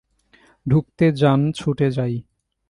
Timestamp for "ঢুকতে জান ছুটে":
0.65-1.87